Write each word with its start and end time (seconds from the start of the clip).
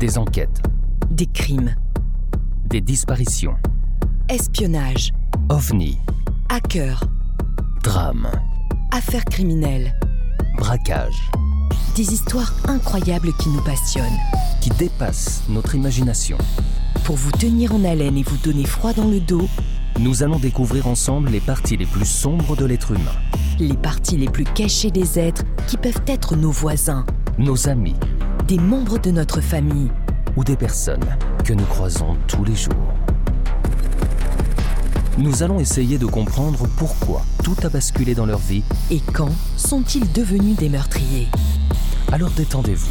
Des 0.00 0.18
enquêtes, 0.18 0.62
Des 1.10 1.26
crimes, 1.26 1.74
des 2.66 2.80
disparitions, 2.80 3.54
espionnage, 4.28 5.12
ovnis, 5.50 5.98
hackers, 6.48 7.04
drames, 7.82 8.30
affaires 8.92 9.24
criminelles. 9.26 9.94
braquages, 10.56 11.30
Des 11.96 12.12
histoires 12.12 12.52
incroyables 12.66 13.32
qui 13.38 13.48
nous 13.50 13.62
passionnent. 13.62 14.04
qui 14.60 14.70
dépassent 14.70 15.42
notre 15.48 15.74
imagination. 15.74 16.36
Pour 17.04 17.16
vous 17.16 17.32
tenir 17.32 17.74
en 17.74 17.82
haleine 17.84 18.16
et 18.18 18.22
vous 18.22 18.36
donner 18.38 18.64
froid 18.64 18.92
dans 18.92 19.08
le 19.08 19.20
dos, 19.20 19.48
Nous 19.98 20.22
allons 20.22 20.38
découvrir 20.38 20.86
ensemble 20.86 21.28
les 21.30 21.40
parties 21.40 21.76
les 21.76 21.84
plus 21.86 22.06
sombres 22.06 22.56
de 22.56 22.64
l'être 22.64 22.92
humain, 22.92 23.16
les 23.58 23.74
parties 23.76 24.16
les 24.16 24.28
plus 24.30 24.44
cachées 24.44 24.90
des 24.90 25.18
êtres 25.18 25.42
qui 25.66 25.76
peuvent 25.76 26.00
être 26.06 26.36
nos 26.36 26.50
voisins, 26.52 27.04
nos 27.38 27.68
amis. 27.68 27.96
Des 28.46 28.58
membres 28.58 28.98
de 28.98 29.10
notre 29.10 29.40
famille. 29.40 29.90
Ou 30.36 30.44
des 30.44 30.56
personnes 30.56 31.04
que 31.44 31.52
nous 31.52 31.64
croisons 31.64 32.16
tous 32.26 32.44
les 32.44 32.56
jours. 32.56 32.74
Nous 35.18 35.42
allons 35.42 35.60
essayer 35.60 35.98
de 35.98 36.06
comprendre 36.06 36.66
pourquoi 36.76 37.22
tout 37.44 37.56
a 37.62 37.68
basculé 37.68 38.14
dans 38.14 38.26
leur 38.26 38.38
vie, 38.38 38.62
Et 38.90 39.00
quand 39.12 39.30
sont-ils 39.56 40.10
devenus 40.12 40.56
des 40.56 40.68
meurtriers? 40.68 41.28
Alors 42.12 42.30
détendez-vous 42.30 42.90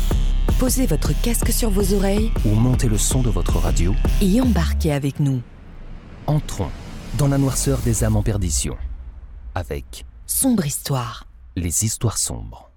Posez 0.60 0.86
votre 0.86 1.14
casque 1.22 1.52
sur 1.52 1.70
vos 1.70 1.94
oreilles 1.94 2.32
ou 2.46 2.50
montez 2.50 2.88
le 2.90 2.98
son 2.98 3.22
de 3.22 3.30
votre 3.30 3.58
radio. 3.58 3.96
et 4.22 4.42
embarquez 4.42 4.92
avec 4.92 5.20
nous. 5.20 5.42
Entrons 6.28 6.70
dans 7.18 7.28
la 7.28 7.38
noirceur 7.38 7.80
des 7.80 8.04
âmes 8.04 8.18
en 8.18 8.24
perdition, 8.24 8.76
avec 9.56 10.06
Sombre 10.28 10.66
histoire. 10.68 11.26
les 11.56 11.84
histoires 11.86 12.18
sombres. 12.20 12.69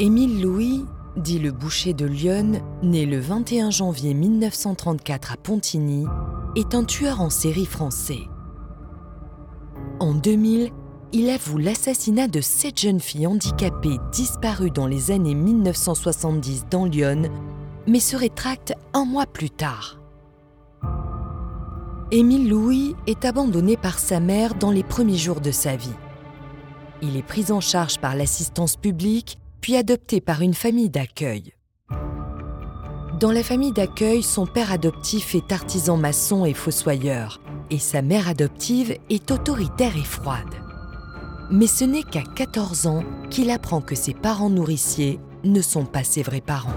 Émile 0.00 0.40
Louis, 0.42 0.84
dit 1.16 1.40
le 1.40 1.50
boucher 1.50 1.92
de 1.92 2.06
Lyon, 2.06 2.62
né 2.84 3.04
le 3.04 3.18
21 3.18 3.72
janvier 3.72 4.14
1934 4.14 5.32
à 5.32 5.36
Pontigny, 5.36 6.06
est 6.54 6.76
un 6.76 6.84
tueur 6.84 7.20
en 7.20 7.30
série 7.30 7.66
français. 7.66 8.20
En 9.98 10.14
2000, 10.14 10.70
il 11.10 11.28
avoue 11.28 11.58
l'assassinat 11.58 12.28
de 12.28 12.40
sept 12.40 12.78
jeunes 12.78 13.00
filles 13.00 13.26
handicapées 13.26 13.98
disparues 14.12 14.70
dans 14.70 14.86
les 14.86 15.10
années 15.10 15.34
1970 15.34 16.66
dans 16.70 16.84
Lyon, 16.84 17.22
mais 17.88 17.98
se 17.98 18.14
rétracte 18.14 18.74
un 18.94 19.04
mois 19.04 19.26
plus 19.26 19.50
tard. 19.50 19.98
Émile 22.12 22.48
Louis 22.48 22.94
est 23.08 23.24
abandonné 23.24 23.76
par 23.76 23.98
sa 23.98 24.20
mère 24.20 24.54
dans 24.54 24.70
les 24.70 24.84
premiers 24.84 25.16
jours 25.16 25.40
de 25.40 25.50
sa 25.50 25.74
vie. 25.74 25.96
Il 27.02 27.16
est 27.16 27.26
pris 27.26 27.50
en 27.50 27.60
charge 27.60 27.98
par 27.98 28.14
l'assistance 28.14 28.76
publique, 28.76 29.40
puis 29.60 29.76
adopté 29.76 30.20
par 30.20 30.42
une 30.42 30.54
famille 30.54 30.90
d'accueil. 30.90 31.54
Dans 33.20 33.32
la 33.32 33.42
famille 33.42 33.72
d'accueil, 33.72 34.22
son 34.22 34.46
père 34.46 34.70
adoptif 34.70 35.34
est 35.34 35.50
artisan 35.50 35.96
maçon 35.96 36.44
et 36.44 36.54
fossoyeur, 36.54 37.40
et 37.70 37.78
sa 37.78 38.00
mère 38.00 38.28
adoptive 38.28 38.96
est 39.10 39.30
autoritaire 39.30 39.96
et 39.96 40.04
froide. 40.04 40.54
Mais 41.50 41.66
ce 41.66 41.84
n'est 41.84 42.04
qu'à 42.04 42.22
14 42.22 42.86
ans 42.86 43.02
qu'il 43.30 43.50
apprend 43.50 43.80
que 43.80 43.96
ses 43.96 44.14
parents 44.14 44.50
nourriciers 44.50 45.18
ne 45.44 45.60
sont 45.60 45.84
pas 45.84 46.04
ses 46.04 46.22
vrais 46.22 46.40
parents. 46.40 46.70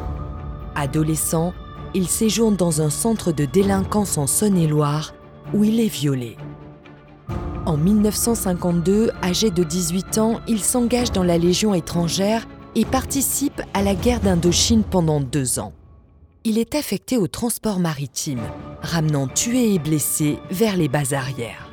Adolescent, 0.76 1.54
il 1.94 2.08
séjourne 2.08 2.56
dans 2.56 2.82
un 2.82 2.90
centre 2.90 3.32
de 3.32 3.46
délinquance 3.46 4.18
en 4.18 4.26
Saône-et-Loire 4.26 5.14
où 5.54 5.64
il 5.64 5.80
est 5.80 5.94
violé. 5.94 6.38
En 7.66 7.78
1952, 7.78 9.12
âgé 9.22 9.52
de 9.52 9.64
18 9.64 10.18
ans, 10.18 10.40
il 10.48 10.62
s'engage 10.62 11.12
dans 11.12 11.24
la 11.24 11.38
Légion 11.38 11.74
étrangère 11.76 12.48
et 12.76 12.86
participe 12.86 13.62
à 13.74 13.84
la 13.84 13.96
guerre 13.96 14.20
d'Indochine 14.20 14.84
pendant 14.84 15.20
deux 15.20 15.60
ans. 15.60 15.74
Il 16.44 16.58
est 16.58 16.76
affecté 16.76 17.18
au 17.18 17.28
transport 17.28 17.80
maritime, 17.80 18.42
ramenant 18.82 19.28
tués 19.28 19.74
et 19.74 19.80
blessés 19.80 20.40
vers 20.50 20.76
les 20.76 20.88
bases 20.88 21.14
arrières. 21.14 21.70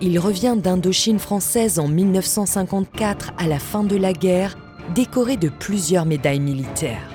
Il 0.00 0.18
revient 0.18 0.56
d'Indochine 0.56 1.18
française 1.18 1.78
en 1.78 1.86
1954 1.86 3.32
à 3.36 3.46
la 3.46 3.58
fin 3.58 3.84
de 3.84 3.96
la 3.96 4.14
guerre, 4.14 4.56
décoré 4.94 5.36
de 5.36 5.50
plusieurs 5.50 6.06
médailles 6.06 6.40
militaires. 6.40 7.10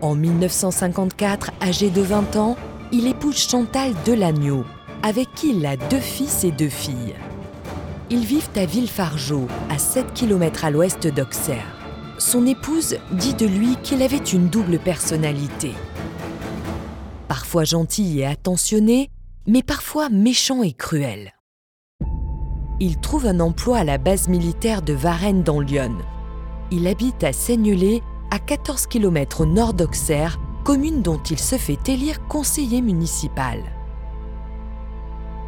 En 0.00 0.16
1954, 0.16 1.52
âgé 1.62 1.90
de 1.90 2.02
20 2.02 2.36
ans, 2.36 2.56
il 2.90 3.06
épouse 3.06 3.36
Chantal 3.36 3.92
Delagneau, 4.04 4.64
avec 5.02 5.32
qui 5.34 5.50
il 5.50 5.64
a 5.66 5.76
deux 5.76 6.00
fils 6.00 6.42
et 6.42 6.50
deux 6.50 6.68
filles. 6.68 7.14
Ils 8.10 8.24
vivent 8.24 8.48
à 8.56 8.64
Villefargeau, 8.64 9.48
à 9.68 9.76
7 9.76 10.14
km 10.14 10.64
à 10.64 10.70
l'ouest 10.70 11.06
d'Auxerre. 11.06 11.76
Son 12.16 12.46
épouse 12.46 12.96
dit 13.12 13.34
de 13.34 13.44
lui 13.44 13.76
qu'il 13.82 14.02
avait 14.02 14.16
une 14.16 14.48
double 14.48 14.78
personnalité. 14.78 15.72
Parfois 17.28 17.64
gentil 17.64 18.20
et 18.20 18.26
attentionné, 18.26 19.10
mais 19.46 19.62
parfois 19.62 20.08
méchant 20.08 20.62
et 20.62 20.72
cruel. 20.72 21.34
Il 22.80 22.98
trouve 22.98 23.26
un 23.26 23.40
emploi 23.40 23.78
à 23.78 23.84
la 23.84 23.98
base 23.98 24.28
militaire 24.28 24.80
de 24.80 24.94
Varennes 24.94 25.42
dans 25.42 25.60
Lyon. 25.60 25.98
Il 26.70 26.86
habite 26.86 27.22
à 27.24 27.34
Seignelay, 27.34 28.00
à 28.30 28.38
14 28.38 28.86
km 28.86 29.42
au 29.42 29.46
nord 29.46 29.74
d'Auxerre, 29.74 30.38
commune 30.64 31.02
dont 31.02 31.20
il 31.30 31.38
se 31.38 31.56
fait 31.56 31.86
élire 31.88 32.26
conseiller 32.26 32.80
municipal. 32.80 33.77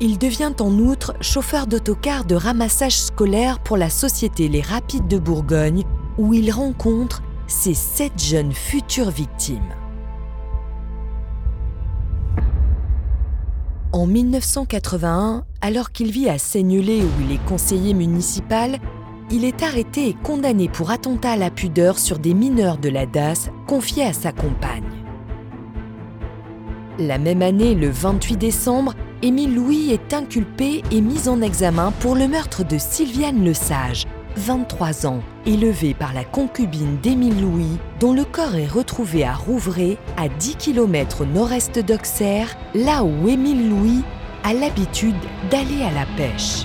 Il 0.03 0.17
devient 0.17 0.53
en 0.61 0.73
outre 0.79 1.13
chauffeur 1.21 1.67
d'autocar 1.67 2.25
de 2.25 2.35
ramassage 2.35 2.97
scolaire 2.97 3.59
pour 3.59 3.77
la 3.77 3.91
société 3.91 4.49
Les 4.49 4.63
Rapides 4.63 5.09
de 5.09 5.19
Bourgogne, 5.19 5.85
où 6.17 6.33
il 6.33 6.51
rencontre 6.51 7.23
ses 7.47 7.75
sept 7.75 8.19
jeunes 8.19 8.53
futures 8.53 9.11
victimes. 9.11 9.75
En 13.93 14.07
1981, 14.07 15.45
alors 15.61 15.93
qu'il 15.93 16.11
vit 16.11 16.31
à 16.31 16.39
Seignelay 16.39 17.03
où 17.03 17.23
il 17.23 17.33
est 17.33 17.45
conseiller 17.45 17.93
municipal, 17.93 18.79
il 19.31 19.45
est 19.45 19.63
arrêté 19.63 20.09
et 20.09 20.15
condamné 20.15 20.71
pour 20.71 20.91
attentat 20.91 21.33
à 21.33 21.37
la 21.37 21.51
pudeur 21.51 21.99
sur 21.99 22.19
des 22.19 22.33
mineurs 22.33 22.79
de 22.79 22.89
la 22.89 23.05
DAS 23.05 23.51
confiés 23.67 24.05
à 24.05 24.15
sa 24.15 24.33
compagne. 24.33 24.85
La 26.99 27.19
même 27.19 27.43
année, 27.43 27.75
le 27.75 27.91
28 27.91 28.37
décembre, 28.37 28.95
Émile 29.23 29.55
Louis 29.55 29.91
est 29.91 30.15
inculpé 30.15 30.83
et 30.91 31.03
mis 31.03 31.29
en 31.29 31.43
examen 31.43 31.93
pour 32.01 32.15
le 32.15 32.27
meurtre 32.27 32.65
de 32.65 32.79
Sylviane 32.79 33.45
Lesage, 33.45 34.07
23 34.37 35.07
ans, 35.07 35.21
élevée 35.45 35.93
par 35.93 36.15
la 36.15 36.25
concubine 36.25 36.97
d'Émile 37.03 37.39
Louis, 37.39 37.77
dont 37.99 38.15
le 38.15 38.25
corps 38.25 38.57
est 38.57 38.67
retrouvé 38.67 39.25
à 39.25 39.35
Rouvray, 39.35 39.99
à 40.17 40.31
10 40.31 40.57
km 40.57 41.21
au 41.21 41.27
nord-est 41.27 41.79
d'Auxerre, 41.81 42.57
là 42.75 43.05
où 43.05 43.29
Émile 43.29 43.69
Louis 43.69 44.03
a 44.43 44.55
l'habitude 44.55 45.15
d'aller 45.51 45.83
à 45.83 45.91
la 45.91 46.07
pêche. 46.17 46.65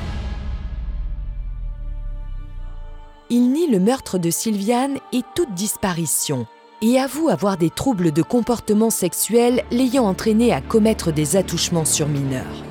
Il 3.30 3.52
nie 3.52 3.70
le 3.70 3.82
meurtre 3.82 4.18
de 4.18 4.30
Sylviane 4.30 4.98
et 5.12 5.24
toute 5.36 5.54
disparition 5.56 6.48
et 6.82 7.00
avoue 7.00 7.30
avoir 7.30 7.58
des 7.58 7.70
troubles 7.70 8.12
de 8.12 8.22
comportement 8.22 8.90
sexuel 8.90 9.64
l'ayant 9.72 10.06
entraîné 10.06 10.54
à 10.54 10.62
commettre 10.62 11.12
des 11.12 11.36
attouchements 11.36 11.86
sur 11.86 12.08
mineurs. 12.08 12.64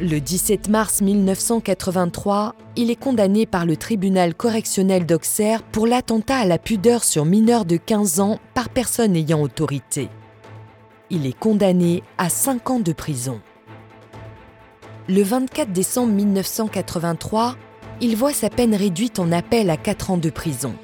Le 0.00 0.18
17 0.18 0.68
mars 0.70 1.02
1983, 1.02 2.56
il 2.74 2.90
est 2.90 2.96
condamné 2.96 3.46
par 3.46 3.64
le 3.64 3.76
tribunal 3.76 4.34
correctionnel 4.34 5.06
d'Auxerre 5.06 5.62
pour 5.62 5.86
l'attentat 5.86 6.38
à 6.38 6.44
la 6.46 6.58
pudeur 6.58 7.04
sur 7.04 7.24
mineurs 7.24 7.64
de 7.64 7.76
15 7.76 8.18
ans 8.18 8.40
par 8.54 8.70
personne 8.70 9.14
ayant 9.14 9.40
autorité. 9.40 10.08
Il 11.10 11.26
est 11.26 11.38
condamné 11.38 12.02
à 12.18 12.28
5 12.28 12.70
ans 12.70 12.80
de 12.80 12.92
prison. 12.92 13.40
Le 15.08 15.22
24 15.22 15.70
décembre 15.70 16.12
1983, 16.12 17.56
il 18.00 18.16
voit 18.16 18.32
sa 18.32 18.50
peine 18.50 18.74
réduite 18.74 19.20
en 19.20 19.30
appel 19.30 19.70
à 19.70 19.76
4 19.76 20.10
ans 20.10 20.16
de 20.16 20.30
prison. 20.30 20.74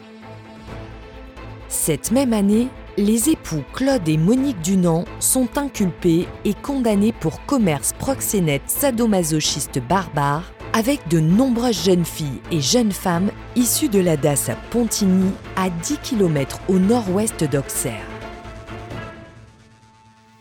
Cette 1.71 2.11
même 2.11 2.33
année, 2.33 2.67
les 2.99 3.31
époux 3.31 3.63
Claude 3.73 4.09
et 4.09 4.17
Monique 4.17 4.61
Dunant 4.61 5.05
sont 5.21 5.57
inculpés 5.57 6.27
et 6.45 6.53
condamnés 6.53 7.13
pour 7.13 7.47
commerce 7.47 7.93
proxénète 7.93 8.65
sadomasochiste 8.67 9.79
barbare 9.89 10.53
avec 10.73 11.07
de 11.07 11.21
nombreuses 11.21 11.85
jeunes 11.85 12.05
filles 12.05 12.41
et 12.51 12.61
jeunes 12.61 12.91
femmes 12.91 13.31
issues 13.55 13.89
de 13.89 14.01
la 14.01 14.17
DAS 14.17 14.49
à 14.49 14.57
Pontigny, 14.71 15.31
à 15.55 15.71
10 15.71 15.99
km 16.03 16.59
au 16.69 16.81
nord-ouest 16.81 17.45
d'Auxerre. 17.45 18.05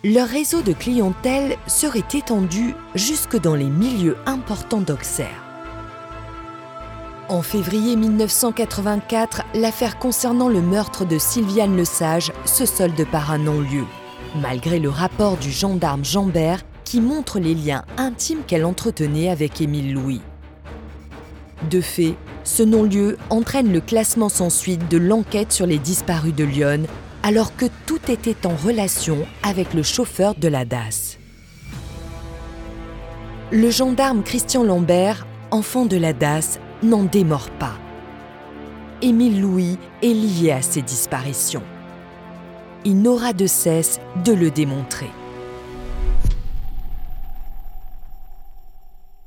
Leur 0.03 0.27
réseau 0.27 0.63
de 0.63 0.73
clientèle 0.73 1.57
serait 1.67 2.03
étendu 2.15 2.73
jusque 2.95 3.39
dans 3.39 3.55
les 3.55 3.69
milieux 3.69 4.17
importants 4.25 4.81
d'Auxerre. 4.81 5.48
En 7.29 7.43
février 7.43 7.95
1984, 7.95 9.43
l'affaire 9.53 9.99
concernant 9.99 10.49
le 10.49 10.63
meurtre 10.63 11.05
de 11.05 11.19
Sylviane 11.19 11.77
Lesage 11.77 12.31
se 12.43 12.65
solde 12.65 13.05
par 13.11 13.29
un 13.29 13.37
non-lieu, 13.37 13.85
malgré 14.41 14.79
le 14.79 14.89
rapport 14.89 15.37
du 15.37 15.51
gendarme 15.51 16.03
Jambert 16.03 16.63
qui 16.85 16.99
montre 17.01 17.37
les 17.37 17.53
liens 17.53 17.85
intimes 17.97 18.41
qu'elle 18.47 18.65
entretenait 18.65 19.29
avec 19.29 19.61
Émile 19.61 19.93
Louis. 19.93 20.21
De 21.69 21.81
fait, 21.81 22.15
Ce 22.43 22.63
non-lieu 22.63 23.17
entraîne 23.29 23.71
le 23.71 23.81
classement 23.81 24.29
sans 24.29 24.49
suite 24.49 24.89
de 24.89 24.97
l'enquête 24.97 25.51
sur 25.51 25.67
les 25.67 25.77
disparus 25.77 26.33
de 26.33 26.45
Lyon, 26.45 26.87
alors 27.21 27.55
que 27.55 27.65
tout 27.85 27.99
était 28.09 28.47
en 28.47 28.55
relation 28.55 29.17
avec 29.43 29.75
le 29.75 29.83
chauffeur 29.83 30.33
de 30.33 30.47
la 30.47 30.65
DAS. 30.65 31.19
Le 33.51 33.69
gendarme 33.69 34.23
Christian 34.23 34.63
Lambert, 34.63 35.27
enfant 35.51 35.85
de 35.85 35.97
la 35.97 36.13
DAS, 36.13 36.59
n'en 36.83 37.03
démord 37.03 37.49
pas. 37.51 37.77
Émile 39.01 39.41
Louis 39.41 39.77
est 40.01 40.13
lié 40.13 40.51
à 40.51 40.61
ces 40.61 40.81
disparitions. 40.81 41.63
Il 42.85 43.01
n'aura 43.01 43.33
de 43.33 43.47
cesse 43.47 43.99
de 44.25 44.33
le 44.33 44.51
démontrer. 44.51 45.09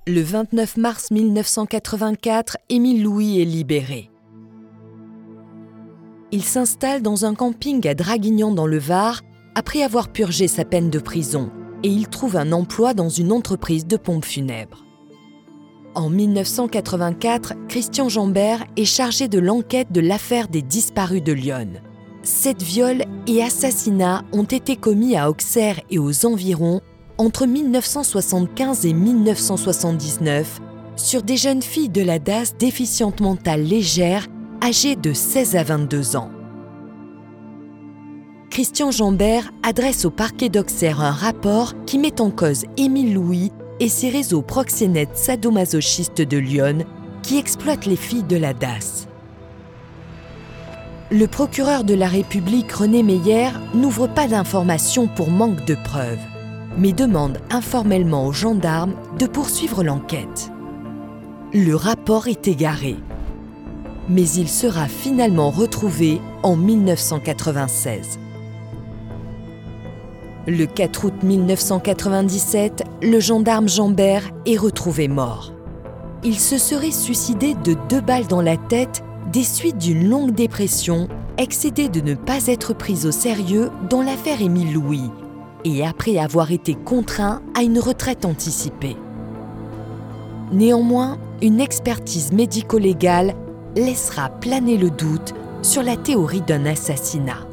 Le 0.06 0.20
29 0.20 0.78
mars 0.78 1.10
1984, 1.10 2.58
Émile 2.68 3.02
Louis 3.02 3.40
est 3.40 3.44
libéré. 3.44 4.10
Il 6.32 6.42
s'installe 6.42 7.02
dans 7.02 7.24
un 7.24 7.34
camping 7.34 7.86
à 7.86 7.94
Draguignan 7.94 8.52
dans 8.52 8.66
le 8.66 8.78
Var 8.78 9.20
après 9.54 9.82
avoir 9.82 10.08
purgé 10.08 10.48
sa 10.48 10.64
peine 10.64 10.90
de 10.90 10.98
prison 10.98 11.50
et 11.82 11.88
il 11.88 12.08
trouve 12.08 12.36
un 12.36 12.52
emploi 12.52 12.94
dans 12.94 13.10
une 13.10 13.32
entreprise 13.32 13.86
de 13.86 13.96
pompes 13.96 14.24
funèbres. 14.24 14.84
En 15.94 16.08
1984, 16.08 17.52
Christian 17.68 18.08
Jambert 18.08 18.64
est 18.76 18.86
chargé 18.86 19.28
de 19.28 19.38
l'enquête 19.38 19.92
de 19.92 20.00
l'affaire 20.00 20.48
des 20.48 20.62
disparus 20.62 21.22
de 21.22 21.32
Lyon. 21.32 21.68
Sept 22.22 22.62
viols 22.62 23.04
et 23.26 23.42
assassinats 23.42 24.22
ont 24.32 24.44
été 24.44 24.76
commis 24.76 25.16
à 25.16 25.28
Auxerre 25.28 25.80
et 25.90 25.98
aux 25.98 26.24
environs 26.24 26.80
entre 27.18 27.44
1975 27.44 28.86
et 28.86 28.94
1979 28.94 30.60
sur 30.96 31.22
des 31.22 31.36
jeunes 31.36 31.62
filles 31.62 31.90
de 31.90 32.02
la 32.02 32.18
DAS 32.18 32.56
déficientes 32.58 33.20
mentales 33.20 33.64
légères 33.64 34.28
âgées 34.62 34.96
de 34.96 35.12
16 35.12 35.56
à 35.56 35.62
22 35.62 36.16
ans. 36.16 36.30
Christian 38.48 38.90
Jambert 38.90 39.50
adresse 39.62 40.04
au 40.04 40.10
parquet 40.10 40.48
d'Auxerre 40.48 41.00
un 41.00 41.10
rapport 41.10 41.74
qui 41.84 41.98
met 41.98 42.20
en 42.20 42.30
cause 42.30 42.64
Émile 42.76 43.14
Louis 43.14 43.50
et 43.80 43.88
ses 43.88 44.10
réseaux 44.10 44.42
proxénètes 44.42 45.16
sadomasochistes 45.16 46.22
de 46.22 46.38
Lyon 46.38 46.84
qui 47.22 47.38
exploitent 47.38 47.86
les 47.86 47.96
filles 47.96 48.24
de 48.24 48.36
la 48.36 48.54
DAS. 48.54 49.06
Le 51.10 51.26
procureur 51.26 51.84
de 51.84 51.94
la 51.94 52.08
République 52.08 52.72
René 52.72 53.02
Meyer 53.02 53.50
n'ouvre 53.74 54.06
pas 54.06 54.28
d'informations 54.28 55.08
pour 55.08 55.30
manque 55.30 55.64
de 55.66 55.74
preuves, 55.74 56.18
mais 56.78 56.92
demande 56.92 57.38
informellement 57.50 58.26
aux 58.26 58.32
gendarmes 58.32 58.94
de 59.18 59.26
poursuivre 59.26 59.84
l'enquête. 59.84 60.50
Le 61.52 61.74
rapport 61.74 62.28
est 62.28 62.48
égaré, 62.48 62.96
mais 64.08 64.26
il 64.26 64.48
sera 64.48 64.88
finalement 64.88 65.50
retrouvé 65.50 66.20
en 66.42 66.56
1996. 66.56 68.18
Le 70.48 70.66
4 70.66 71.04
août 71.04 71.14
1997, 71.22 72.82
le 73.00 73.20
gendarme 73.20 73.68
Jambert 73.68 74.24
est 74.44 74.56
retrouvé 74.56 75.06
mort. 75.06 75.52
Il 76.24 76.36
se 76.36 76.58
serait 76.58 76.90
suicidé 76.90 77.54
de 77.62 77.76
deux 77.88 78.00
balles 78.00 78.26
dans 78.26 78.42
la 78.42 78.56
tête 78.56 79.04
des 79.32 79.44
suites 79.44 79.78
d'une 79.78 80.08
longue 80.08 80.34
dépression, 80.34 81.06
excédé 81.38 81.88
de 81.88 82.00
ne 82.00 82.14
pas 82.14 82.48
être 82.48 82.74
pris 82.74 83.06
au 83.06 83.12
sérieux 83.12 83.70
dans 83.88 84.02
l'affaire 84.02 84.42
Émile 84.42 84.72
Louis, 84.72 85.10
et 85.64 85.86
après 85.86 86.18
avoir 86.18 86.50
été 86.50 86.74
contraint 86.74 87.40
à 87.56 87.62
une 87.62 87.78
retraite 87.78 88.24
anticipée. 88.24 88.96
Néanmoins, 90.50 91.18
une 91.40 91.60
expertise 91.60 92.32
médico-légale 92.32 93.36
laissera 93.76 94.28
planer 94.28 94.76
le 94.76 94.90
doute 94.90 95.34
sur 95.62 95.84
la 95.84 95.96
théorie 95.96 96.42
d'un 96.42 96.66
assassinat. 96.66 97.46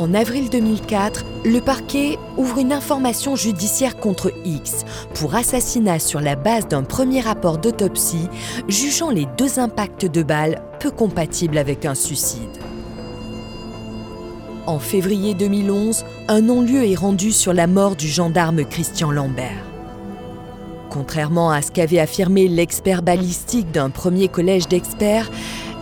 En 0.00 0.14
avril 0.14 0.48
2004, 0.48 1.26
le 1.44 1.60
parquet 1.60 2.18
ouvre 2.38 2.56
une 2.56 2.72
information 2.72 3.36
judiciaire 3.36 3.98
contre 3.98 4.32
X 4.46 4.86
pour 5.12 5.34
assassinat 5.34 5.98
sur 5.98 6.22
la 6.22 6.36
base 6.36 6.66
d'un 6.66 6.84
premier 6.84 7.20
rapport 7.20 7.58
d'autopsie 7.58 8.30
jugeant 8.66 9.10
les 9.10 9.26
deux 9.36 9.58
impacts 9.58 10.06
de 10.06 10.22
balles 10.22 10.62
peu 10.80 10.90
compatibles 10.90 11.58
avec 11.58 11.84
un 11.84 11.94
suicide. 11.94 12.40
En 14.66 14.78
février 14.78 15.34
2011, 15.34 16.06
un 16.28 16.40
non-lieu 16.40 16.86
est 16.86 16.94
rendu 16.94 17.30
sur 17.30 17.52
la 17.52 17.66
mort 17.66 17.94
du 17.94 18.08
gendarme 18.08 18.64
Christian 18.64 19.10
Lambert. 19.10 19.66
Contrairement 20.88 21.50
à 21.50 21.60
ce 21.60 21.70
qu'avait 21.70 22.00
affirmé 22.00 22.48
l'expert 22.48 23.02
balistique 23.02 23.70
d'un 23.70 23.90
premier 23.90 24.28
collège 24.28 24.66
d'experts, 24.66 25.30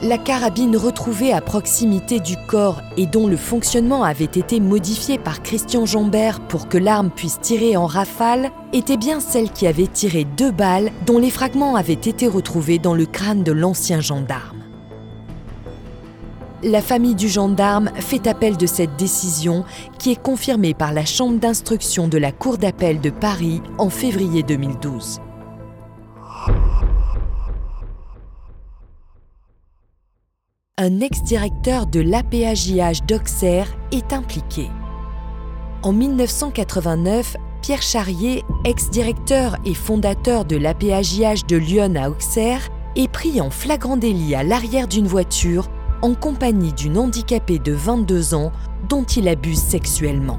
la 0.02 0.16
carabine 0.16 0.76
retrouvée 0.76 1.32
à 1.32 1.40
proximité 1.40 2.20
du 2.20 2.36
corps 2.46 2.82
et 2.96 3.06
dont 3.06 3.26
le 3.26 3.36
fonctionnement 3.36 4.04
avait 4.04 4.24
été 4.24 4.60
modifié 4.60 5.18
par 5.18 5.42
Christian 5.42 5.86
Jambert 5.86 6.40
pour 6.40 6.68
que 6.68 6.78
l'arme 6.78 7.10
puisse 7.10 7.40
tirer 7.40 7.76
en 7.76 7.86
rafale 7.86 8.50
était 8.72 8.96
bien 8.96 9.18
celle 9.18 9.50
qui 9.50 9.66
avait 9.66 9.88
tiré 9.88 10.24
deux 10.24 10.52
balles 10.52 10.92
dont 11.04 11.18
les 11.18 11.30
fragments 11.30 11.74
avaient 11.74 11.92
été 11.94 12.28
retrouvés 12.28 12.78
dans 12.78 12.94
le 12.94 13.06
crâne 13.06 13.42
de 13.42 13.52
l'ancien 13.52 14.00
gendarme. 14.00 14.58
La 16.62 16.82
famille 16.82 17.14
du 17.14 17.28
gendarme 17.28 17.90
fait 17.96 18.26
appel 18.26 18.56
de 18.56 18.66
cette 18.66 18.96
décision 18.96 19.64
qui 19.98 20.12
est 20.12 20.22
confirmée 20.22 20.74
par 20.74 20.92
la 20.92 21.04
Chambre 21.04 21.38
d'instruction 21.38 22.08
de 22.08 22.18
la 22.18 22.32
Cour 22.32 22.58
d'appel 22.58 23.00
de 23.00 23.10
Paris 23.10 23.62
en 23.78 23.90
février 23.90 24.42
2012. 24.42 25.20
Un 30.80 31.00
ex-directeur 31.00 31.86
de 31.86 31.98
l'APAJH 31.98 33.04
d'Auxerre 33.04 33.66
est 33.90 34.12
impliqué. 34.12 34.70
En 35.82 35.92
1989, 35.92 37.36
Pierre 37.62 37.82
Charrier, 37.82 38.44
ex-directeur 38.64 39.56
et 39.64 39.74
fondateur 39.74 40.44
de 40.44 40.56
l'APAJH 40.56 41.46
de 41.48 41.56
Lyon 41.56 41.94
à 41.96 42.08
Auxerre, 42.08 42.68
est 42.94 43.10
pris 43.10 43.40
en 43.40 43.50
flagrant 43.50 43.96
délit 43.96 44.36
à 44.36 44.44
l'arrière 44.44 44.86
d'une 44.86 45.08
voiture 45.08 45.68
en 46.00 46.14
compagnie 46.14 46.72
d'une 46.72 46.96
handicapée 46.96 47.58
de 47.58 47.72
22 47.72 48.34
ans 48.34 48.52
dont 48.88 49.02
il 49.02 49.26
abuse 49.26 49.58
sexuellement. 49.58 50.38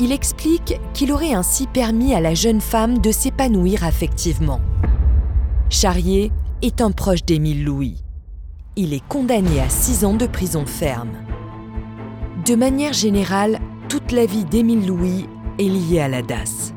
Il 0.00 0.10
explique 0.10 0.80
qu'il 0.92 1.12
aurait 1.12 1.34
ainsi 1.34 1.68
permis 1.68 2.14
à 2.14 2.20
la 2.20 2.34
jeune 2.34 2.60
femme 2.60 2.98
de 2.98 3.12
s'épanouir 3.12 3.84
affectivement. 3.84 4.60
Charrier 5.70 6.32
est 6.62 6.80
un 6.80 6.90
proche 6.90 7.24
d'Émile 7.24 7.64
Louis 7.64 8.05
il 8.78 8.92
est 8.92 9.06
condamné 9.08 9.60
à 9.60 9.70
6 9.70 10.04
ans 10.04 10.14
de 10.14 10.26
prison 10.26 10.66
ferme. 10.66 11.12
De 12.44 12.54
manière 12.54 12.92
générale, 12.92 13.58
toute 13.88 14.12
la 14.12 14.26
vie 14.26 14.44
d'Émile 14.44 14.86
Louis 14.86 15.26
est 15.58 15.62
liée 15.62 16.00
à 16.00 16.08
la 16.08 16.20
DAS. 16.20 16.74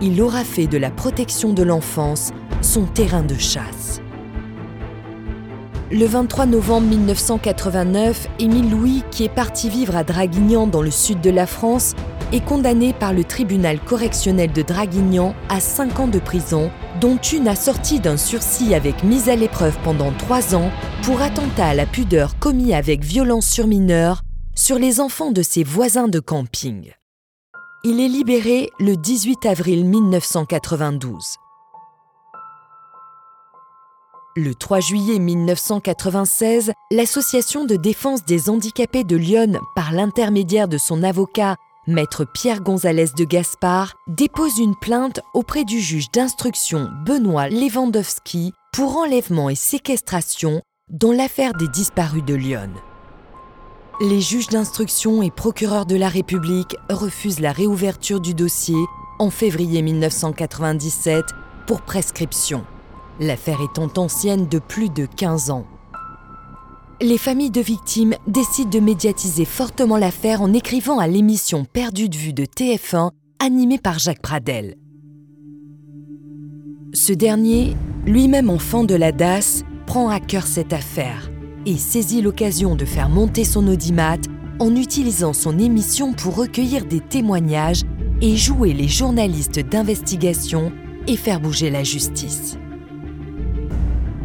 Il 0.00 0.22
aura 0.22 0.44
fait 0.44 0.66
de 0.66 0.78
la 0.78 0.90
protection 0.90 1.52
de 1.52 1.62
l'enfance 1.62 2.32
son 2.62 2.84
terrain 2.84 3.22
de 3.22 3.34
chasse. 3.34 4.00
Le 5.92 6.06
23 6.06 6.46
novembre 6.46 6.86
1989, 6.86 8.28
Émile 8.38 8.70
Louis, 8.70 9.02
qui 9.10 9.24
est 9.24 9.34
parti 9.34 9.68
vivre 9.68 9.96
à 9.96 10.04
Draguignan 10.04 10.66
dans 10.66 10.82
le 10.82 10.90
sud 10.90 11.20
de 11.20 11.30
la 11.30 11.46
France, 11.46 11.94
est 12.32 12.44
condamné 12.44 12.92
par 12.92 13.12
le 13.12 13.24
tribunal 13.24 13.80
correctionnel 13.80 14.52
de 14.52 14.62
Draguignan 14.62 15.34
à 15.48 15.60
5 15.60 16.00
ans 16.00 16.08
de 16.08 16.18
prison, 16.18 16.70
dont 17.00 17.16
une 17.16 17.48
assortie 17.48 18.00
d'un 18.00 18.16
sursis 18.16 18.74
avec 18.74 19.02
mise 19.02 19.28
à 19.28 19.36
l'épreuve 19.36 19.76
pendant 19.82 20.12
3 20.12 20.54
ans 20.54 20.70
pour 21.02 21.22
attentat 21.22 21.68
à 21.68 21.74
la 21.74 21.86
pudeur 21.86 22.38
commis 22.38 22.74
avec 22.74 23.04
violence 23.04 23.46
sur 23.46 23.66
mineurs 23.66 24.22
sur 24.54 24.78
les 24.78 25.00
enfants 25.00 25.32
de 25.32 25.42
ses 25.42 25.64
voisins 25.64 26.08
de 26.08 26.20
camping. 26.20 26.92
Il 27.82 27.98
est 27.98 28.08
libéré 28.08 28.68
le 28.78 28.96
18 28.96 29.46
avril 29.46 29.86
1992. 29.86 31.36
Le 34.36 34.54
3 34.54 34.80
juillet 34.80 35.18
1996, 35.18 36.72
l'Association 36.92 37.64
de 37.64 37.76
défense 37.76 38.24
des 38.24 38.48
handicapés 38.48 39.02
de 39.02 39.16
Lyon, 39.16 39.58
par 39.74 39.92
l'intermédiaire 39.92 40.68
de 40.68 40.78
son 40.78 41.02
avocat, 41.02 41.56
Maître 41.90 42.24
Pierre 42.24 42.60
Gonzalez 42.60 43.08
de 43.16 43.24
Gaspard, 43.24 43.94
dépose 44.06 44.58
une 44.58 44.76
plainte 44.76 45.20
auprès 45.34 45.64
du 45.64 45.80
juge 45.80 46.10
d'instruction 46.12 46.88
Benoît 47.04 47.48
Lewandowski 47.48 48.52
pour 48.72 48.96
enlèvement 48.96 49.50
et 49.50 49.56
séquestration 49.56 50.62
dans 50.88 51.10
l'affaire 51.10 51.52
des 51.54 51.66
disparus 51.66 52.24
de 52.24 52.34
Lyon. 52.34 52.70
Les 54.00 54.20
juges 54.20 54.46
d'instruction 54.46 55.20
et 55.20 55.32
procureurs 55.32 55.84
de 55.84 55.96
la 55.96 56.08
République 56.08 56.76
refusent 56.88 57.40
la 57.40 57.50
réouverture 57.50 58.20
du 58.20 58.34
dossier 58.34 58.78
en 59.18 59.30
février 59.30 59.82
1997 59.82 61.24
pour 61.66 61.82
prescription 61.82 62.64
l'affaire 63.18 63.58
étant 63.60 63.90
ancienne 63.96 64.46
de 64.46 64.58
plus 64.58 64.88
de 64.88 65.06
15 65.06 65.50
ans. 65.50 65.66
Les 67.02 67.16
familles 67.16 67.50
de 67.50 67.62
victimes 67.62 68.14
décident 68.26 68.68
de 68.68 68.78
médiatiser 68.78 69.46
fortement 69.46 69.96
l'affaire 69.96 70.42
en 70.42 70.52
écrivant 70.52 70.98
à 70.98 71.06
l'émission 71.06 71.64
Perdue 71.64 72.10
de 72.10 72.16
vue 72.16 72.34
de 72.34 72.44
TF1, 72.44 73.10
animée 73.38 73.78
par 73.78 73.98
Jacques 73.98 74.20
Pradel. 74.20 74.76
Ce 76.92 77.14
dernier 77.14 77.74
lui-même 78.04 78.50
enfant 78.50 78.84
de 78.84 78.94
la 78.94 79.12
DAS, 79.12 79.62
prend 79.86 80.10
à 80.10 80.20
cœur 80.20 80.46
cette 80.46 80.74
affaire 80.74 81.30
et 81.64 81.78
saisit 81.78 82.20
l'occasion 82.20 82.76
de 82.76 82.84
faire 82.84 83.08
monter 83.08 83.44
son 83.44 83.66
audimat 83.66 84.18
en 84.58 84.76
utilisant 84.76 85.32
son 85.32 85.58
émission 85.58 86.12
pour 86.12 86.36
recueillir 86.36 86.84
des 86.84 87.00
témoignages 87.00 87.82
et 88.20 88.36
jouer 88.36 88.74
les 88.74 88.88
journalistes 88.88 89.60
d'investigation 89.60 90.70
et 91.06 91.16
faire 91.16 91.40
bouger 91.40 91.70
la 91.70 91.82
justice. 91.82 92.58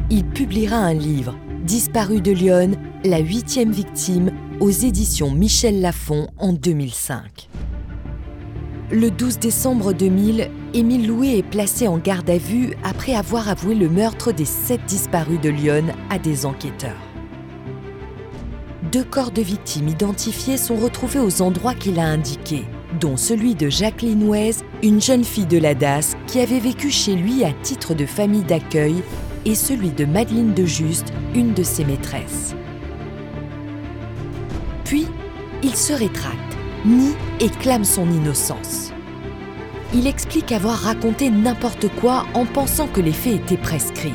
Il 0.10 0.26
publiera 0.26 0.76
un 0.76 0.94
livre, 0.94 1.38
Disparu 1.66 2.22
de 2.22 2.32
Lyon, 2.32 2.74
la 3.04 3.18
huitième 3.18 3.72
victime, 3.72 4.30
aux 4.60 4.70
éditions 4.70 5.32
Michel 5.32 5.82
Lafon 5.82 6.28
en 6.38 6.54
2005. 6.54 7.50
Le 8.92 9.10
12 9.10 9.40
décembre 9.40 9.92
2000, 9.92 10.52
Émile 10.76 11.08
Louis 11.08 11.40
est 11.40 11.44
placé 11.44 11.88
en 11.88 11.98
garde 11.98 12.30
à 12.30 12.38
vue 12.38 12.76
après 12.84 13.16
avoir 13.16 13.50
avoué 13.50 13.74
le 13.74 13.90
meurtre 13.90 14.32
des 14.32 14.46
sept 14.46 14.86
disparus 14.86 15.42
de 15.42 15.50
Lyon 15.50 15.86
à 16.12 16.20
des 16.20 16.46
enquêteurs. 16.46 17.02
Deux 18.92 19.04
corps 19.04 19.32
de 19.32 19.42
victimes 19.42 19.88
identifiés 19.88 20.58
sont 20.58 20.76
retrouvés 20.76 21.20
aux 21.20 21.42
endroits 21.42 21.74
qu'il 21.74 21.98
a 21.98 22.06
indiqués, 22.06 22.66
dont 23.00 23.18
celui 23.18 23.56
de 23.56 23.70
Jacqueline 23.70 24.30
Ouez, 24.30 24.58
une 24.84 25.02
jeune 25.02 25.24
fille 25.24 25.48
de 25.48 25.58
la 25.58 25.74
DAS 25.74 26.16
qui 26.28 26.40
avait 26.42 26.60
vécu 26.60 26.92
chez 26.92 27.16
lui 27.16 27.44
à 27.44 27.52
titre 27.64 27.96
de 27.96 28.06
famille 28.06 28.44
d'accueil, 28.44 29.02
et 29.46 29.56
celui 29.56 29.90
de 29.90 30.06
Madeleine 30.06 30.54
de 30.54 30.66
Juste, 30.66 31.14
une 31.34 31.54
de 31.54 31.64
ses 31.64 31.86
maîtresses. 31.86 32.56
Puis, 34.84 35.08
il 35.64 35.76
se 35.76 35.94
rétracte 35.94 36.40
nie 36.86 37.16
et 37.40 37.50
clame 37.50 37.84
son 37.84 38.10
innocence. 38.12 38.92
Il 39.94 40.08
explique 40.08 40.52
avoir 40.52 40.78
raconté 40.78 41.30
n'importe 41.30 41.88
quoi 42.00 42.26
en 42.34 42.46
pensant 42.46 42.88
que 42.88 43.02
les 43.02 43.14
faits 43.14 43.36
étaient 43.36 43.58
prescrits. 43.58 44.14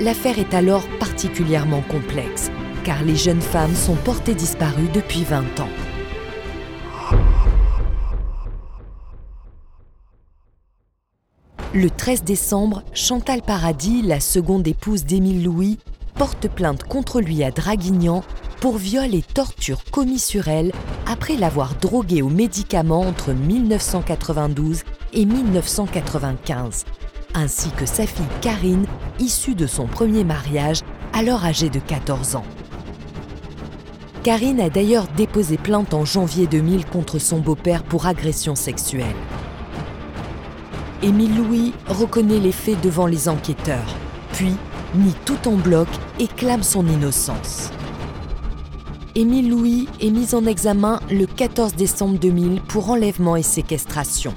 L'affaire 0.00 0.38
est 0.38 0.54
alors 0.54 0.86
particulièrement 0.98 1.82
complexe, 1.82 2.50
car 2.84 3.02
les 3.02 3.16
jeunes 3.16 3.40
femmes 3.40 3.74
sont 3.74 3.96
portées 3.96 4.34
disparues 4.34 4.88
depuis 4.92 5.24
20 5.24 5.60
ans. 5.60 5.68
Le 11.74 11.88
13 11.88 12.22
décembre, 12.22 12.82
Chantal 12.92 13.40
Paradis, 13.40 14.02
la 14.02 14.20
seconde 14.20 14.68
épouse 14.68 15.06
d'Émile 15.06 15.42
Louis, 15.42 15.78
porte 16.16 16.46
plainte 16.46 16.84
contre 16.84 17.22
lui 17.22 17.42
à 17.42 17.50
Draguignan 17.50 18.22
pour 18.60 18.76
viol 18.76 19.14
et 19.14 19.22
torture 19.22 19.82
commis 19.90 20.18
sur 20.18 20.48
elle 20.48 20.70
après 21.06 21.34
l'avoir 21.34 21.74
droguée 21.76 22.20
aux 22.20 22.28
médicaments 22.28 23.00
entre 23.00 23.32
1992 23.32 24.82
et 25.14 25.24
1995, 25.24 26.84
ainsi 27.32 27.70
que 27.70 27.86
sa 27.86 28.06
fille 28.06 28.26
Karine, 28.42 28.84
issue 29.18 29.54
de 29.54 29.66
son 29.66 29.86
premier 29.86 30.24
mariage, 30.24 30.80
alors 31.14 31.42
âgée 31.42 31.70
de 31.70 31.80
14 31.80 32.36
ans. 32.36 32.44
Karine 34.22 34.60
a 34.60 34.68
d'ailleurs 34.68 35.08
déposé 35.16 35.56
plainte 35.56 35.94
en 35.94 36.04
janvier 36.04 36.46
2000 36.46 36.84
contre 36.84 37.18
son 37.18 37.38
beau-père 37.38 37.82
pour 37.82 38.04
agression 38.04 38.54
sexuelle. 38.56 39.16
Émile 41.04 41.36
Louis 41.36 41.72
reconnaît 41.88 42.38
les 42.38 42.52
faits 42.52 42.80
devant 42.80 43.06
les 43.06 43.28
enquêteurs, 43.28 43.96
puis 44.34 44.54
nie 44.94 45.14
tout 45.24 45.48
en 45.48 45.56
bloc 45.56 45.88
et 46.20 46.28
clame 46.28 46.62
son 46.62 46.86
innocence. 46.86 47.70
Émile 49.16 49.50
Louis 49.50 49.88
est 50.00 50.10
mis 50.10 50.32
en 50.36 50.46
examen 50.46 51.00
le 51.10 51.26
14 51.26 51.74
décembre 51.74 52.20
2000 52.20 52.60
pour 52.60 52.88
enlèvement 52.88 53.34
et 53.34 53.42
séquestration. 53.42 54.32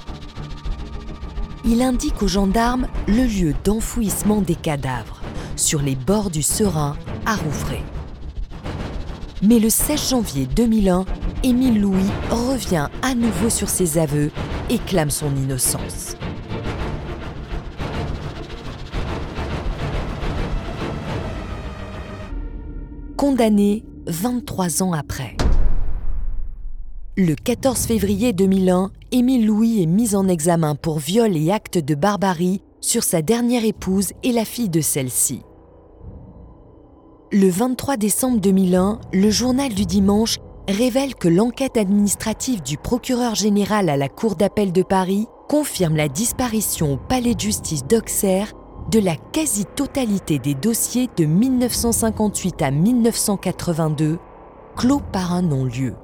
Il 1.64 1.82
indique 1.82 2.20
aux 2.20 2.28
gendarmes 2.28 2.88
le 3.06 3.22
lieu 3.22 3.54
d'enfouissement 3.62 4.40
des 4.40 4.56
cadavres, 4.56 5.20
sur 5.54 5.80
les 5.80 5.94
bords 5.94 6.30
du 6.30 6.42
Serein, 6.42 6.96
à 7.26 7.36
Rouvray. 7.36 7.84
Mais 9.40 9.60
le 9.60 9.70
16 9.70 10.10
janvier 10.10 10.46
2001, 10.46 11.04
Émile 11.44 11.80
Louis 11.80 12.10
revient 12.30 12.88
à 13.02 13.14
nouveau 13.14 13.50
sur 13.50 13.68
ses 13.68 13.98
aveux 13.98 14.32
et 14.68 14.78
clame 14.78 15.10
son 15.10 15.30
innocence. 15.36 16.16
Condamné 23.26 23.82
23 24.06 24.84
ans 24.84 24.92
après. 24.92 25.36
Le 27.16 27.34
14 27.34 27.76
février 27.86 28.32
2001, 28.32 28.92
Émile 29.10 29.46
Louis 29.46 29.82
est 29.82 29.86
mis 29.86 30.14
en 30.14 30.28
examen 30.28 30.76
pour 30.76 31.00
viol 31.00 31.36
et 31.36 31.50
acte 31.50 31.76
de 31.76 31.96
barbarie 31.96 32.62
sur 32.80 33.02
sa 33.02 33.22
dernière 33.22 33.64
épouse 33.64 34.12
et 34.22 34.30
la 34.30 34.44
fille 34.44 34.68
de 34.68 34.80
celle-ci. 34.80 35.42
Le 37.32 37.48
23 37.48 37.96
décembre 37.96 38.38
2001, 38.38 39.00
le 39.12 39.30
journal 39.30 39.74
du 39.74 39.86
dimanche 39.86 40.36
révèle 40.68 41.16
que 41.16 41.26
l'enquête 41.26 41.76
administrative 41.76 42.62
du 42.62 42.78
procureur 42.78 43.34
général 43.34 43.88
à 43.88 43.96
la 43.96 44.08
Cour 44.08 44.36
d'appel 44.36 44.70
de 44.70 44.84
Paris 44.84 45.26
confirme 45.48 45.96
la 45.96 46.06
disparition 46.06 46.92
au 46.92 46.96
palais 46.96 47.34
de 47.34 47.40
justice 47.40 47.84
d'Auxerre 47.88 48.52
de 48.90 48.98
la 48.98 49.16
quasi-totalité 49.16 50.38
des 50.38 50.54
dossiers 50.54 51.08
de 51.16 51.24
1958 51.24 52.62
à 52.62 52.70
1982 52.70 54.18
clos 54.76 55.00
par 55.12 55.32
un 55.32 55.42
non-lieu. 55.42 55.94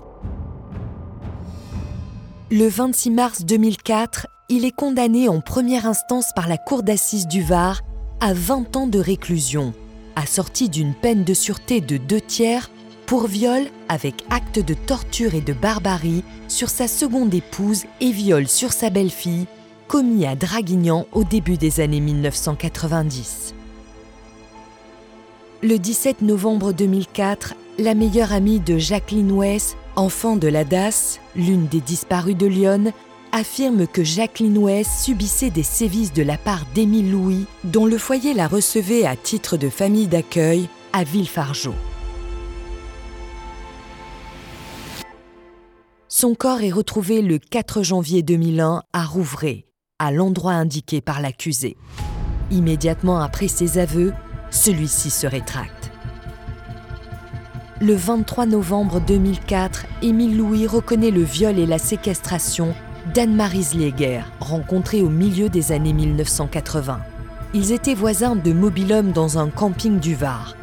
Le 2.50 2.68
26 2.68 3.10
mars 3.10 3.44
2004, 3.44 4.26
il 4.48 4.64
est 4.64 4.74
condamné 4.74 5.28
en 5.28 5.40
première 5.40 5.86
instance 5.86 6.32
par 6.34 6.48
la 6.48 6.58
Cour 6.58 6.82
d'assises 6.82 7.26
du 7.26 7.42
Var 7.42 7.80
à 8.20 8.34
20 8.34 8.76
ans 8.76 8.86
de 8.86 8.98
réclusion, 8.98 9.72
assorti 10.16 10.68
d'une 10.68 10.94
peine 10.94 11.24
de 11.24 11.34
sûreté 11.34 11.80
de 11.80 11.96
deux 11.96 12.20
tiers 12.20 12.70
pour 13.06 13.26
viol 13.26 13.62
avec 13.88 14.24
acte 14.30 14.58
de 14.58 14.74
torture 14.74 15.34
et 15.34 15.40
de 15.40 15.52
barbarie 15.52 16.24
sur 16.48 16.68
sa 16.68 16.88
seconde 16.88 17.32
épouse 17.34 17.84
et 18.00 18.10
viol 18.10 18.48
sur 18.48 18.72
sa 18.72 18.90
belle-fille 18.90 19.46
commis 19.92 20.24
à 20.24 20.34
Draguignan 20.34 21.06
au 21.12 21.22
début 21.22 21.58
des 21.58 21.80
années 21.80 22.00
1990. 22.00 23.54
Le 25.62 25.76
17 25.76 26.22
novembre 26.22 26.72
2004, 26.72 27.52
la 27.78 27.92
meilleure 27.92 28.32
amie 28.32 28.58
de 28.58 28.78
Jacqueline 28.78 29.30
West, 29.32 29.76
enfant 29.94 30.36
de 30.36 30.48
la 30.48 30.64
DAS, 30.64 31.20
l'une 31.36 31.66
des 31.66 31.82
disparues 31.82 32.34
de 32.34 32.46
Lyon, 32.46 32.94
affirme 33.32 33.86
que 33.86 34.02
Jacqueline 34.02 34.56
West 34.56 35.02
subissait 35.02 35.50
des 35.50 35.62
sévices 35.62 36.14
de 36.14 36.22
la 36.22 36.38
part 36.38 36.64
d'Émile 36.74 37.10
Louis, 37.10 37.44
dont 37.64 37.84
le 37.84 37.98
foyer 37.98 38.32
la 38.32 38.48
recevait 38.48 39.04
à 39.04 39.14
titre 39.14 39.58
de 39.58 39.68
famille 39.68 40.06
d'accueil 40.06 40.70
à 40.94 41.04
Villefargeau. 41.04 41.74
Son 46.08 46.34
corps 46.34 46.62
est 46.62 46.72
retrouvé 46.72 47.20
le 47.20 47.38
4 47.38 47.82
janvier 47.82 48.22
2001 48.22 48.84
à 48.94 49.04
Rouvray, 49.04 49.66
à 50.02 50.10
l'endroit 50.10 50.54
indiqué 50.54 51.00
par 51.00 51.20
l'accusé. 51.20 51.76
Immédiatement 52.50 53.20
après 53.20 53.46
ses 53.46 53.78
aveux, 53.78 54.12
celui-ci 54.50 55.10
se 55.10 55.28
rétracte. 55.28 55.92
Le 57.80 57.94
23 57.94 58.46
novembre 58.46 59.00
2004, 59.00 59.86
Émile 60.02 60.36
Louis 60.36 60.66
reconnaît 60.66 61.12
le 61.12 61.22
viol 61.22 61.56
et 61.56 61.66
la 61.66 61.78
séquestration 61.78 62.74
d'Anne-Marie 63.14 63.62
Zleger, 63.62 64.22
rencontrée 64.40 65.02
au 65.02 65.08
milieu 65.08 65.48
des 65.48 65.70
années 65.70 65.92
1980. 65.92 67.00
Ils 67.54 67.70
étaient 67.70 67.94
voisins 67.94 68.34
de 68.34 68.52
mobilhome 68.52 69.12
dans 69.12 69.38
un 69.38 69.50
camping 69.50 70.00
du 70.00 70.16
Var. 70.16 70.56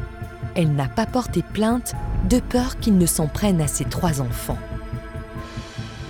Elle 0.54 0.74
n'a 0.74 0.88
pas 0.88 1.06
porté 1.06 1.42
plainte 1.42 1.94
de 2.28 2.40
peur 2.40 2.78
qu'il 2.78 2.98
ne 2.98 3.06
s'en 3.06 3.26
prenne 3.26 3.62
à 3.62 3.68
ses 3.68 3.84
trois 3.84 4.20
enfants. 4.20 4.58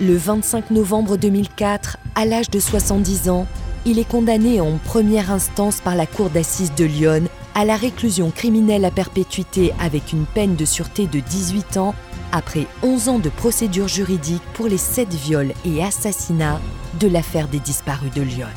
Le 0.01 0.17
25 0.17 0.71
novembre 0.71 1.15
2004, 1.15 1.97
à 2.15 2.25
l'âge 2.25 2.49
de 2.49 2.59
70 2.59 3.29
ans, 3.29 3.45
il 3.85 3.99
est 3.99 4.09
condamné 4.09 4.59
en 4.59 4.79
première 4.79 5.29
instance 5.31 5.79
par 5.79 5.95
la 5.95 6.07
Cour 6.07 6.31
d'assises 6.31 6.73
de 6.73 6.85
Lyon 6.85 7.25
à 7.53 7.65
la 7.65 7.75
réclusion 7.75 8.31
criminelle 8.31 8.83
à 8.83 8.89
perpétuité 8.89 9.73
avec 9.79 10.11
une 10.11 10.25
peine 10.25 10.55
de 10.55 10.65
sûreté 10.65 11.05
de 11.05 11.19
18 11.19 11.77
ans 11.77 11.93
après 12.31 12.65
11 12.81 13.09
ans 13.09 13.19
de 13.19 13.29
procédure 13.29 13.87
juridique 13.87 14.41
pour 14.55 14.67
les 14.67 14.79
7 14.79 15.13
viols 15.13 15.53
et 15.65 15.83
assassinats 15.83 16.59
de 16.99 17.07
l'affaire 17.07 17.47
des 17.47 17.59
disparus 17.59 18.11
de 18.11 18.23
Lyon. 18.23 18.47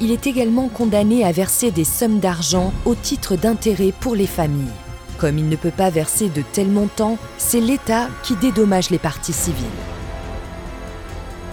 Il 0.00 0.12
est 0.12 0.28
également 0.28 0.68
condamné 0.68 1.24
à 1.24 1.32
verser 1.32 1.72
des 1.72 1.82
sommes 1.82 2.20
d'argent 2.20 2.72
au 2.84 2.94
titre 2.94 3.34
d'intérêt 3.34 3.92
pour 3.98 4.14
les 4.14 4.28
familles. 4.28 4.85
Comme 5.18 5.38
il 5.38 5.48
ne 5.48 5.56
peut 5.56 5.70
pas 5.70 5.88
verser 5.88 6.28
de 6.28 6.42
tels 6.42 6.70
montants, 6.70 7.18
c'est 7.38 7.60
l'État 7.60 8.08
qui 8.22 8.36
dédommage 8.36 8.90
les 8.90 8.98
parties 8.98 9.32
civiles. 9.32 9.64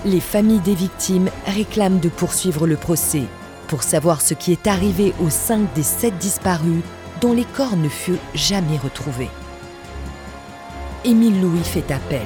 Les 0.06 0.20
familles 0.20 0.60
des 0.60 0.76
victimes 0.76 1.30
réclament 1.48 2.00
de 2.00 2.10
poursuivre 2.10 2.68
le 2.68 2.76
procès 2.76 3.24
pour 3.68 3.84
savoir 3.84 4.22
ce 4.22 4.34
qui 4.34 4.52
est 4.52 4.68
arrivé 4.68 5.14
aux 5.24 5.30
cinq 5.30 5.74
des 5.74 5.84
sept 5.84 6.18
disparus 6.18 6.82
dont 7.22 7.32
les 7.32 7.46
corps 7.46 7.78
ne 7.78 7.88
furent 7.88 8.18
jamais 8.36 8.78
retrouvés. 8.78 9.30
Émile 11.06 11.42
Louis 11.42 11.64
fait 11.64 11.90
appel. 11.92 12.26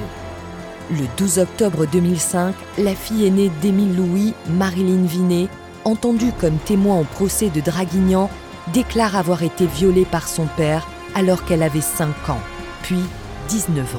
Le 0.90 1.04
12 1.18 1.38
octobre 1.38 1.86
2005, 1.86 2.54
la 2.78 2.94
fille 2.94 3.26
aînée 3.26 3.50
d'Émile 3.62 3.96
Louis, 3.96 4.34
Marilyn 4.48 5.04
Vinet, 5.04 5.48
entendue 5.84 6.32
comme 6.40 6.58
témoin 6.58 6.98
au 6.98 7.04
procès 7.04 7.50
de 7.50 7.60
Draguignan, 7.60 8.28
déclare 8.72 9.14
avoir 9.14 9.44
été 9.44 9.66
violée 9.66 10.04
par 10.04 10.26
son 10.26 10.46
père 10.56 10.86
alors 11.18 11.44
qu'elle 11.44 11.64
avait 11.64 11.80
5 11.80 12.30
ans, 12.30 12.40
puis 12.82 13.02
19 13.48 13.96
ans. 13.96 13.98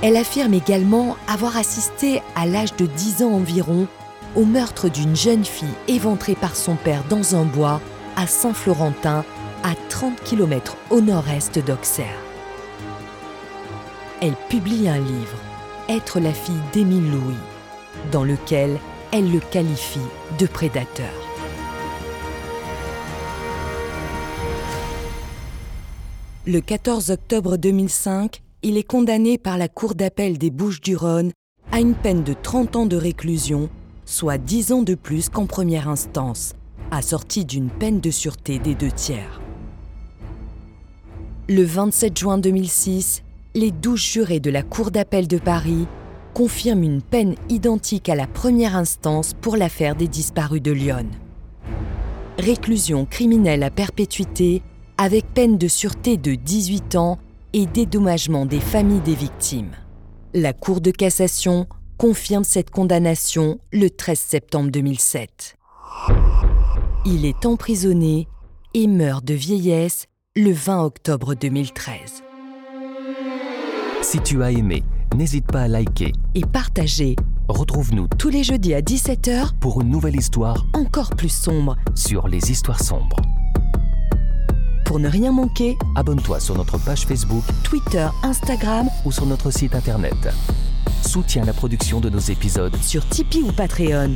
Elle 0.00 0.16
affirme 0.16 0.54
également 0.54 1.16
avoir 1.28 1.58
assisté 1.58 2.22
à 2.34 2.46
l'âge 2.46 2.74
de 2.76 2.86
10 2.86 3.22
ans 3.22 3.32
environ 3.34 3.86
au 4.34 4.46
meurtre 4.46 4.88
d'une 4.88 5.14
jeune 5.14 5.44
fille 5.44 5.68
éventrée 5.88 6.34
par 6.34 6.56
son 6.56 6.74
père 6.74 7.04
dans 7.10 7.36
un 7.36 7.44
bois 7.44 7.82
à 8.16 8.26
Saint-Florentin, 8.26 9.24
à 9.62 9.74
30 9.90 10.22
km 10.24 10.76
au 10.88 11.02
nord-est 11.02 11.58
d'Auxerre. 11.58 12.18
Elle 14.22 14.36
publie 14.48 14.88
un 14.88 14.98
livre, 14.98 15.38
Être 15.88 16.18
la 16.18 16.32
fille 16.32 16.54
d'Émile 16.72 17.10
Louis, 17.10 17.34
dans 18.10 18.24
lequel 18.24 18.78
elle 19.12 19.30
le 19.30 19.40
qualifie 19.40 20.00
de 20.38 20.46
prédateur. 20.46 21.21
Le 26.44 26.60
14 26.60 27.10
octobre 27.12 27.56
2005, 27.56 28.42
il 28.64 28.76
est 28.76 28.82
condamné 28.82 29.38
par 29.38 29.56
la 29.56 29.68
Cour 29.68 29.94
d'appel 29.94 30.38
des 30.38 30.50
Bouches-du-Rhône 30.50 31.30
à 31.70 31.78
une 31.78 31.94
peine 31.94 32.24
de 32.24 32.34
30 32.34 32.74
ans 32.74 32.86
de 32.86 32.96
réclusion, 32.96 33.70
soit 34.06 34.38
10 34.38 34.72
ans 34.72 34.82
de 34.82 34.96
plus 34.96 35.28
qu'en 35.28 35.46
première 35.46 35.88
instance, 35.88 36.54
assortie 36.90 37.44
d'une 37.44 37.70
peine 37.70 38.00
de 38.00 38.10
sûreté 38.10 38.58
des 38.58 38.74
deux 38.74 38.90
tiers. 38.90 39.40
Le 41.48 41.62
27 41.62 42.18
juin 42.18 42.38
2006, 42.38 43.22
les 43.54 43.70
12 43.70 44.00
jurés 44.00 44.40
de 44.40 44.50
la 44.50 44.64
Cour 44.64 44.90
d'appel 44.90 45.28
de 45.28 45.38
Paris 45.38 45.86
confirment 46.34 46.82
une 46.82 47.02
peine 47.02 47.36
identique 47.50 48.08
à 48.08 48.16
la 48.16 48.26
première 48.26 48.74
instance 48.74 49.32
pour 49.40 49.56
l'affaire 49.56 49.94
des 49.94 50.08
disparus 50.08 50.60
de 50.60 50.72
Lyon. 50.72 51.06
Réclusion 52.36 53.06
criminelle 53.06 53.62
à 53.62 53.70
perpétuité 53.70 54.60
avec 55.02 55.26
peine 55.34 55.58
de 55.58 55.66
sûreté 55.66 56.16
de 56.16 56.36
18 56.36 56.94
ans 56.94 57.18
et 57.52 57.66
dédommagement 57.66 58.46
des 58.46 58.60
familles 58.60 59.00
des 59.00 59.16
victimes. 59.16 59.72
La 60.32 60.52
Cour 60.52 60.80
de 60.80 60.92
cassation 60.92 61.66
confirme 61.98 62.44
cette 62.44 62.70
condamnation 62.70 63.58
le 63.72 63.90
13 63.90 64.16
septembre 64.16 64.70
2007. 64.70 65.56
Il 67.04 67.26
est 67.26 67.44
emprisonné 67.46 68.28
et 68.74 68.86
meurt 68.86 69.24
de 69.24 69.34
vieillesse 69.34 70.06
le 70.36 70.52
20 70.52 70.84
octobre 70.84 71.34
2013. 71.34 72.22
Si 74.02 74.20
tu 74.20 74.40
as 74.44 74.52
aimé, 74.52 74.84
n'hésite 75.16 75.46
pas 75.46 75.62
à 75.62 75.68
liker 75.68 76.12
Et 76.36 76.42
partager 76.42 77.16
Retrouve-nous 77.48 78.06
tous 78.18 78.28
les 78.28 78.44
jeudis 78.44 78.72
à 78.72 78.80
17h 78.80 79.58
pour 79.58 79.80
une 79.80 79.90
nouvelle 79.90 80.16
histoire 80.16 80.64
encore 80.74 81.10
plus 81.10 81.28
sombre. 81.28 81.76
sur 81.96 82.28
les 82.28 82.52
histoires 82.52 82.80
sombres. 82.80 83.16
Pour 84.92 85.00
ne 85.00 85.08
rien 85.08 85.32
manquer, 85.32 85.78
Abonne-toi 85.94 86.38
sur 86.38 86.54
notre 86.54 86.76
page 86.76 87.06
Facebook 87.06 87.44
Twitter, 87.64 88.06
Instagram, 88.22 88.90
ou 89.06 89.10
sur 89.10 89.24
notre 89.24 89.50
site 89.50 89.74
internet. 89.74 90.28
Soutiens 91.00 91.46
la 91.46 91.54
production 91.54 91.98
de 91.98 92.10
nos 92.10 92.18
épisodes. 92.18 92.76
sur 92.82 93.08
Tipeee 93.08 93.40
ou 93.42 93.52
Patreon 93.52 94.10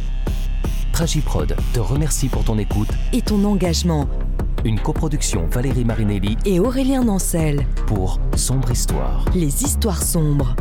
Tragiprod 0.93 1.57
te 1.73 1.81
remercie 1.81 2.29
pour 2.29 2.45
ton 2.45 2.59
écoute. 2.59 2.91
et 3.15 3.23
ton 3.23 3.43
engagement. 3.45 4.07
Une 4.67 4.79
coproduction 4.79 5.47
Valérie 5.47 5.87
Marinelli 5.87 6.37
Et 6.45 6.61
Aurélien 6.61 7.05
Nancel, 7.05 7.67
pour 7.87 8.21
Sombre 8.37 8.71
Histoire. 8.71 9.25
les 9.35 9.63
histoires 9.65 10.03
sombres. 10.03 10.57